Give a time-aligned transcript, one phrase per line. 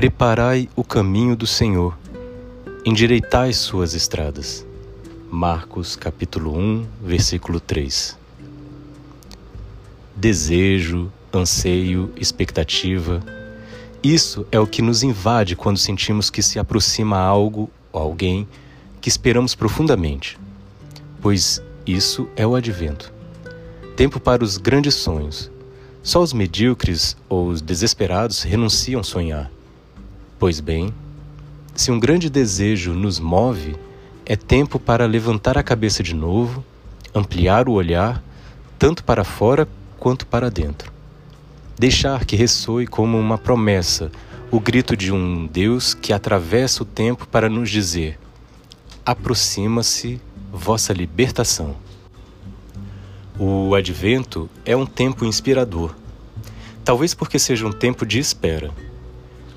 [0.00, 1.94] Preparai o caminho do Senhor,
[2.86, 4.66] endireitai suas estradas.
[5.30, 8.16] Marcos capítulo 1, versículo 3.
[10.16, 13.22] Desejo, anseio, expectativa.
[14.02, 18.48] Isso é o que nos invade quando sentimos que se aproxima algo ou alguém
[19.02, 20.38] que esperamos profundamente,
[21.20, 23.12] pois isso é o advento.
[23.98, 25.50] Tempo para os grandes sonhos.
[26.02, 29.59] Só os medíocres ou os desesperados renunciam a sonhar.
[30.40, 30.94] Pois bem,
[31.74, 33.76] se um grande desejo nos move,
[34.24, 36.64] é tempo para levantar a cabeça de novo,
[37.14, 38.24] ampliar o olhar,
[38.78, 40.90] tanto para fora quanto para dentro.
[41.78, 44.10] Deixar que ressoe como uma promessa
[44.50, 48.18] o grito de um Deus que atravessa o tempo para nos dizer:
[49.04, 50.18] aproxima-se
[50.50, 51.76] vossa libertação.
[53.38, 55.94] O advento é um tempo inspirador,
[56.82, 58.72] talvez porque seja um tempo de espera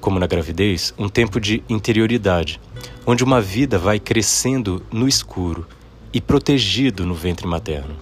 [0.00, 2.60] como na gravidez, um tempo de interioridade,
[3.06, 5.66] onde uma vida vai crescendo no escuro
[6.12, 7.96] e protegido no ventre materno.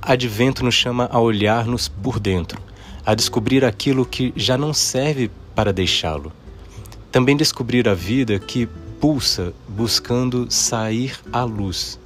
[0.00, 2.60] Advento nos chama a olhar-nos por dentro,
[3.06, 6.32] a descobrir aquilo que já não serve para deixá-lo.
[7.10, 8.66] Também descobrir a vida que
[9.00, 11.98] pulsa buscando sair à luz.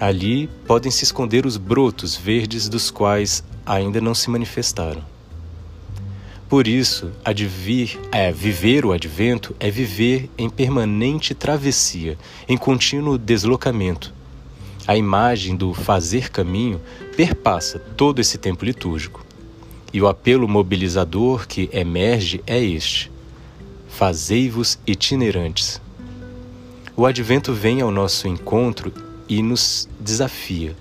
[0.00, 5.13] Ali podem se esconder os brotos verdes dos quais ainda não se manifestaram.
[6.48, 14.12] Por isso, advir, é, viver o advento é viver em permanente travessia, em contínuo deslocamento.
[14.86, 16.80] A imagem do fazer caminho
[17.16, 19.24] perpassa todo esse tempo litúrgico.
[19.92, 23.10] E o apelo mobilizador que emerge é este:
[23.88, 25.80] Fazei-vos itinerantes.
[26.94, 28.92] O advento vem ao nosso encontro
[29.26, 30.76] e nos desafia.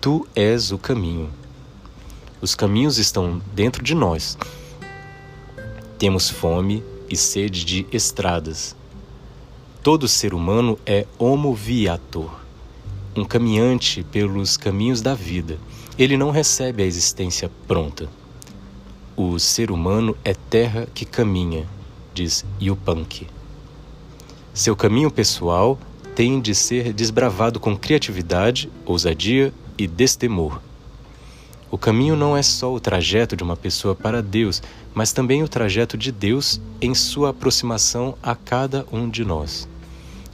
[0.00, 1.30] Tu és o caminho.
[2.40, 4.36] Os caminhos estão dentro de nós
[5.98, 8.76] temos fome e sede de estradas.
[9.82, 12.30] Todo ser humano é homo viator,
[13.16, 15.58] um caminhante pelos caminhos da vida.
[15.98, 18.08] Ele não recebe a existência pronta.
[19.16, 21.68] O ser humano é terra que caminha,
[22.14, 23.26] diz Yupanqui.
[24.54, 25.76] Seu caminho pessoal
[26.14, 30.60] tem de ser desbravado com criatividade, ousadia e destemor.
[31.70, 34.62] O caminho não é só o trajeto de uma pessoa para Deus,
[34.94, 39.68] mas também o trajeto de Deus em sua aproximação a cada um de nós.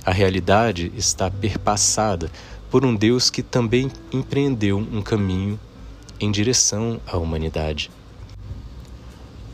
[0.06, 2.31] A realidade está perpassada
[2.71, 5.59] por um Deus que também empreendeu um caminho
[6.21, 7.91] em direção à humanidade.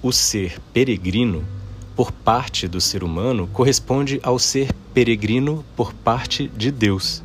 [0.03, 1.47] O ser peregrino,
[1.97, 7.23] por parte do ser humano, corresponde ao ser peregrino por parte de Deus.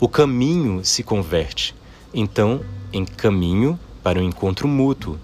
[0.00, 1.74] O caminho se converte,
[2.12, 2.60] então
[2.94, 5.18] em caminho para um encontro mútuo,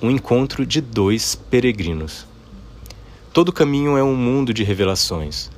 [0.00, 2.24] um encontro de dois peregrinos.
[3.32, 5.50] Todo caminho é um mundo de revelações,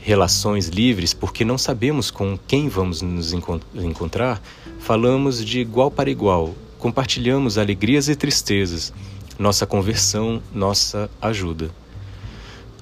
[0.00, 4.42] relações livres, porque não sabemos com quem vamos nos encontrar,
[4.80, 8.92] falamos de igual para igual, compartilhamos alegrias e tristezas,
[9.38, 11.70] nossa conversão, nossa ajuda.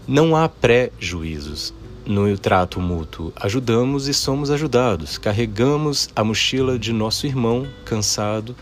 [0.09, 1.75] Não há pré-juízos,
[2.07, 5.19] no trato mútuo, ajudamos e somos ajudados.
[5.19, 8.55] Carregamos a mochila de nosso irmão cansado,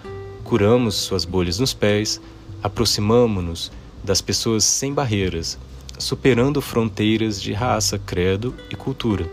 [0.42, 2.20] curamos suas bolhas nos pés,
[2.62, 3.70] aproximamo-nos
[4.02, 5.58] das pessoas sem barreiras,
[5.98, 9.30] superando fronteiras de raça, credo e cultura.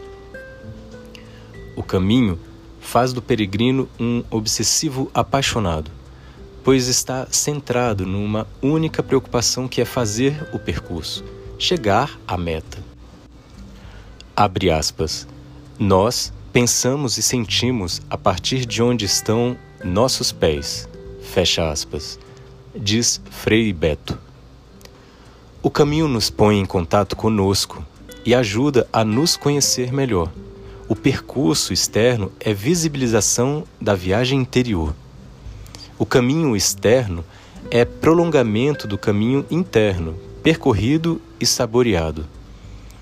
[1.75, 2.37] O caminho
[2.81, 5.89] faz do peregrino um obsessivo apaixonado,
[6.63, 11.23] pois está centrado numa única preocupação que é fazer o percurso,
[11.57, 12.90] chegar à meta.
[14.41, 15.27] Abre aspas.
[15.77, 20.89] Nós pensamos e sentimos a partir de onde estão nossos pés.
[21.21, 22.17] Fecha aspas.
[22.75, 24.17] Diz Frei Beto.
[25.61, 27.85] O caminho nos põe em contato conosco
[28.25, 30.31] e ajuda a nos conhecer melhor.
[30.89, 34.95] O percurso externo é visibilização da viagem interior.
[35.99, 37.23] O caminho externo
[37.69, 42.25] é prolongamento do caminho interno, percorrido e saboreado.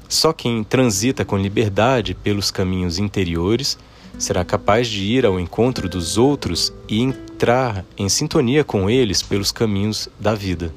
[0.09, 3.77] Só quem transita com liberdade pelos caminhos interiores
[4.17, 9.51] será capaz de ir ao encontro dos outros e entrar em sintonia com eles pelos
[9.51, 10.73] caminhos da vida.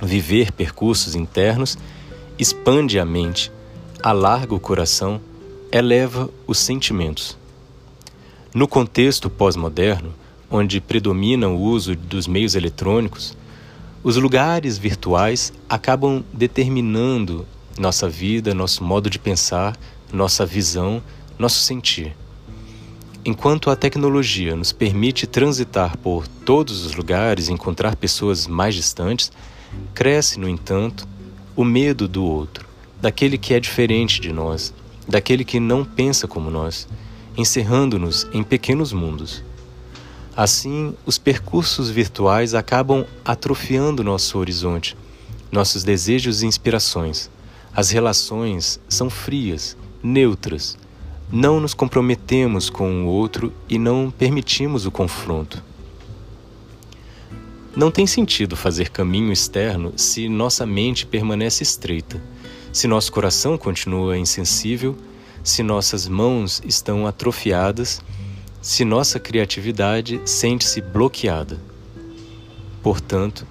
[0.00, 1.76] Viver percursos internos
[2.38, 3.50] expande a mente,
[4.00, 5.20] alarga o coração,
[5.72, 7.36] eleva os sentimentos.
[8.54, 10.14] No contexto pós-moderno,
[10.48, 13.36] onde predomina o uso dos meios eletrônicos,
[14.04, 17.44] os lugares virtuais acabam determinando
[17.78, 19.76] nossa vida, nosso modo de pensar,
[20.12, 21.02] nossa visão,
[21.38, 22.16] nosso sentir.
[23.24, 29.32] Enquanto a tecnologia nos permite transitar por todos os lugares e encontrar pessoas mais distantes,
[29.94, 31.08] Cresce, no entanto,
[31.56, 32.66] o medo do outro,
[33.00, 34.74] daquele que é diferente de nós,
[35.08, 36.86] daquele que não pensa como nós,
[37.36, 39.42] encerrando-nos em pequenos mundos.
[40.36, 44.96] Assim, os percursos virtuais acabam atrofiando nosso horizonte,
[45.50, 47.30] nossos desejos e inspirações.
[47.74, 50.78] As relações são frias, neutras.
[51.32, 55.62] Não nos comprometemos com o outro e não permitimos o confronto.
[57.74, 62.22] Não tem sentido fazer caminho externo se nossa mente permanece estreita,
[62.72, 64.96] se nosso coração continua insensível,
[65.42, 68.00] se nossas mãos estão atrofiadas
[68.64, 71.60] se nossa criatividade sente-se bloqueada.
[72.82, 73.46] Portanto,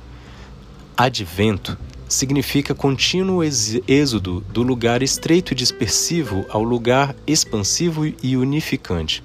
[0.97, 1.77] advento
[2.13, 9.23] significa contínuo êxodo do lugar estreito e dispersivo ao lugar expansivo e unificante.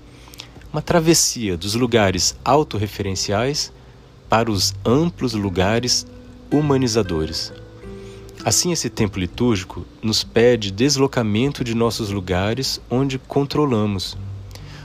[0.72, 3.72] Uma travessia dos lugares autorreferenciais
[4.28, 6.06] para os amplos lugares
[6.50, 7.52] humanizadores.
[8.44, 14.16] Assim, esse tempo litúrgico nos pede deslocamento de nossos lugares onde controlamos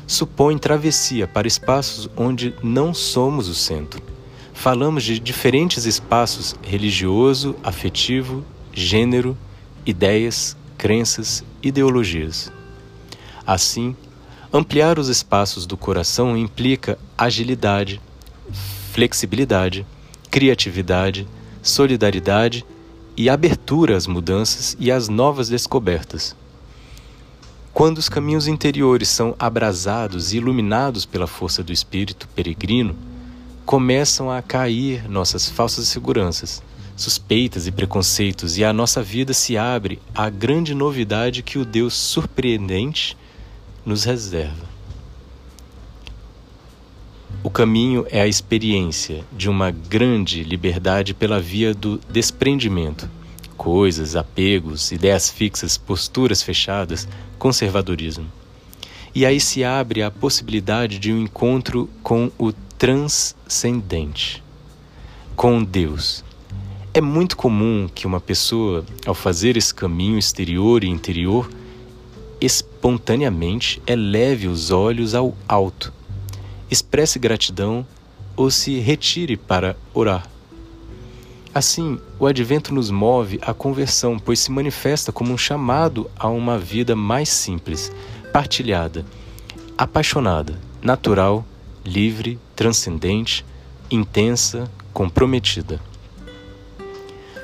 [0.08, 4.02] supõe travessia para espaços onde não somos o centro.
[4.54, 9.38] Falamos de diferentes espaços religioso, afetivo, gênero,
[9.86, 12.52] ideias, crenças, ideologias.
[13.46, 13.96] Assim,
[14.54, 18.00] ampliar os espaços do coração implica agilidade,
[18.94, 19.86] flexibilidade,
[20.32, 21.28] criatividade,
[21.62, 22.66] solidariedade
[23.18, 26.36] e abertura às mudanças e às novas descobertas.
[27.74, 32.96] Quando os caminhos interiores são abrasados e iluminados pela força do espírito peregrino,
[33.66, 36.62] começam a cair nossas falsas seguranças,
[36.96, 41.94] suspeitas e preconceitos, e a nossa vida se abre à grande novidade que o Deus
[41.94, 43.18] surpreendente
[43.86, 44.74] nos reserva.
[47.44, 53.10] O caminho é a experiência de uma grande liberdade pela via do desprendimento
[53.64, 57.08] coisas, apegos, ideias fixas, posturas fechadas,
[57.40, 58.26] conservadorismo.
[59.16, 62.52] E aí se abre a possibilidade de um encontro com o
[62.84, 64.44] transcendente,
[65.38, 66.22] com Deus.
[66.94, 71.50] É muito comum que uma pessoa, ao fazer esse caminho exterior e interior,
[72.42, 75.94] espontaneamente eleve os olhos ao alto,
[76.70, 77.88] expresse gratidão
[78.36, 80.28] ou se retire para orar.
[81.56, 86.60] Assim, o advento nos move à conversão, pois se manifesta como um chamado a uma
[86.60, 87.90] vida mais simples,
[88.34, 89.06] partilhada,
[89.78, 91.46] apaixonada, natural,
[91.86, 93.46] livre, transcendente,
[93.90, 95.80] intensa, comprometida.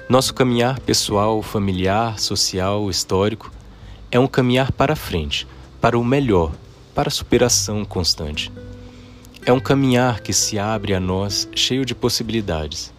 [0.09, 3.51] Nosso caminhar pessoal, familiar, social, histórico
[4.11, 5.47] é um caminhar para frente,
[5.79, 6.51] para o melhor,
[6.95, 8.51] para a superação constante.
[9.45, 12.91] É um caminhar que se abre a nós cheio de possibilidades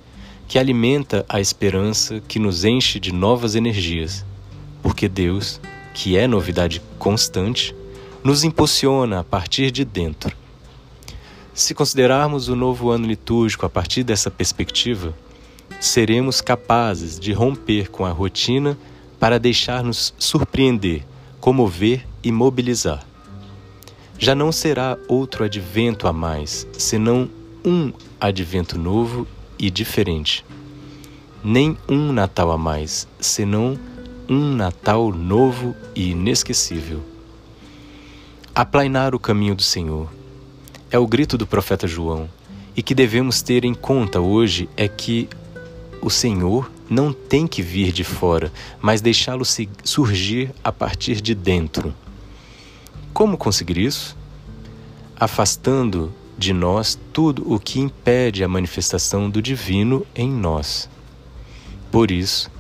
[0.51, 4.27] que alimenta a esperança que nos enche de novas energias,
[4.83, 5.61] porque Deus,
[5.95, 7.73] que é novidade constante,
[8.25, 10.37] nos impulsiona a partir de dentro.
[11.61, 15.15] Se considerarmos o novo ano litúrgico a partir dessa perspectiva,
[15.79, 18.79] seremos capazes de romper com a rotina
[19.19, 21.05] para deixar-nos surpreender,
[21.39, 23.05] comover e mobilizar.
[24.19, 27.29] Já não será outro advento a mais, senão
[27.63, 30.43] um advento novo e diferente.
[31.45, 33.79] Nem um Natal a mais, senão
[34.27, 37.03] um Natal novo e inesquecível.
[38.55, 40.20] Aplainar o caminho do Senhor
[40.91, 42.29] é o grito do profeta João,
[42.77, 45.29] e que devemos ter em conta hoje é que
[46.03, 49.45] o Senhor não tem que vir de fora, mas deixá-lo
[49.85, 51.95] surgir a partir de dentro.
[53.13, 54.17] Como conseguir isso?
[55.19, 60.89] Afastando de nós tudo o que impede a manifestação do divino em nós.
[61.93, 62.51] Por isso,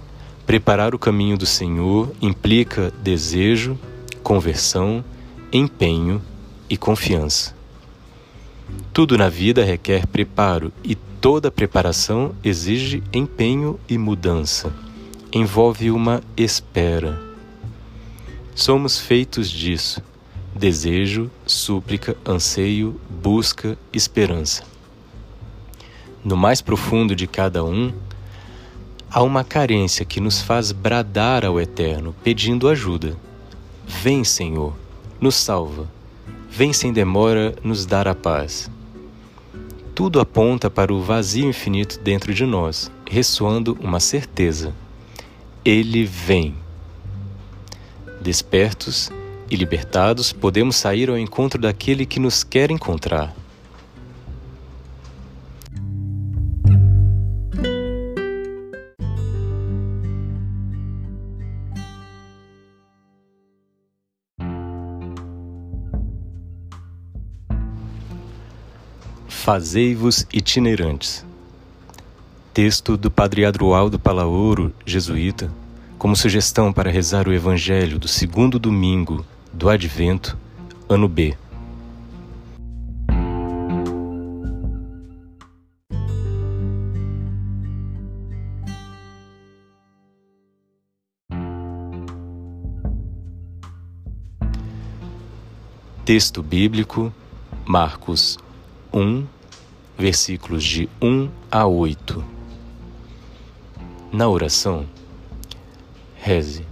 [0.44, 3.78] preparar o caminho do Senhor implica desejo,
[4.22, 5.02] conversão,
[5.52, 6.20] empenho
[6.68, 7.59] e confiança.
[8.92, 14.72] Tudo na vida requer preparo e toda preparação exige empenho e mudança.
[15.32, 17.20] Envolve uma espera.
[18.54, 20.02] Somos feitos disso
[20.54, 24.64] desejo, súplica, anseio, busca, esperança.
[26.24, 27.92] No mais profundo de cada um,
[29.10, 33.16] há uma carência que nos faz bradar ao Eterno, pedindo ajuda.
[33.86, 34.74] Vem, Senhor,
[35.20, 35.88] nos salva.
[36.50, 38.70] Vem sem demora nos dar a paz.
[40.00, 44.72] Tudo aponta para o vazio infinito dentro de nós, ressoando uma certeza.
[45.62, 46.54] Ele vem.
[48.18, 49.12] Despertos,
[49.50, 53.36] e libertados, podemos sair ao encontro daquele que nos quer encontrar.
[69.52, 71.26] Fazei-vos itinerantes.
[72.54, 75.50] Texto do Padre Adroaldo Palaoro, jesuíta,
[75.98, 80.38] como sugestão para rezar o Evangelho do segundo domingo do Advento,
[80.88, 81.36] ano B.
[96.04, 97.12] Texto bíblico,
[97.66, 98.38] Marcos
[98.92, 99.26] 1,
[100.00, 102.24] versículos de 1 a 8.
[104.10, 104.86] Na oração,
[106.16, 106.64] reze.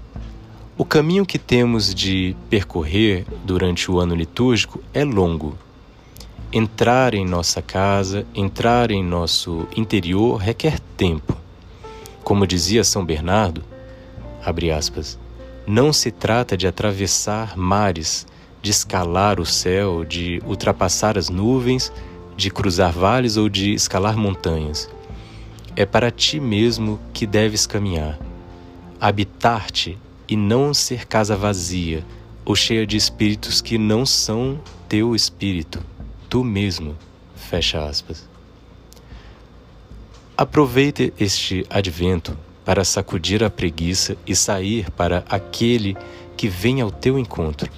[0.78, 5.58] O caminho que temos de percorrer durante o ano litúrgico é longo.
[6.50, 11.36] Entrar em nossa casa, entrar em nosso interior requer tempo.
[12.24, 13.62] Como dizia São Bernardo,
[14.74, 15.18] aspas,
[15.66, 18.26] não se trata de atravessar mares
[18.62, 21.92] de escalar o céu, de ultrapassar as nuvens,
[22.38, 24.88] de cruzar vales ou de escalar montanhas.
[25.74, 28.16] É para ti mesmo que deves caminhar.
[29.00, 32.04] Habitar-te e não ser casa vazia
[32.44, 35.82] ou cheia de espíritos que não são teu espírito,
[36.30, 36.96] tu mesmo.
[37.34, 38.28] Fecha aspas.
[40.36, 45.96] Aproveite este advento para sacudir a preguiça e sair para aquele
[46.36, 47.68] que vem ao teu encontro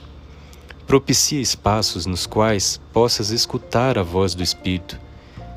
[0.90, 4.98] Propicia espaços nos quais possas escutar a voz do Espírito,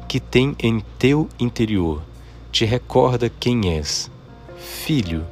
[0.08, 2.04] que tem em teu interior,
[2.52, 4.12] te recorda quem és,
[4.60, 5.26] filho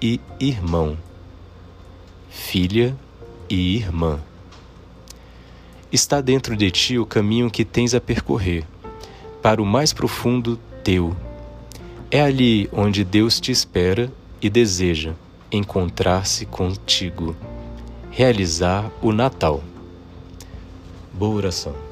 [0.00, 0.96] e irmão,
[2.30, 2.96] filha
[3.50, 4.20] e irmã.
[5.90, 8.64] Está dentro de ti o caminho que tens a percorrer,
[9.42, 11.16] para o mais profundo teu.
[12.12, 14.08] É ali onde Deus te espera
[14.40, 15.14] e deseja
[15.50, 17.34] encontrar-se contigo
[18.18, 19.62] realizar o Natal.
[21.12, 21.87] Boa oração.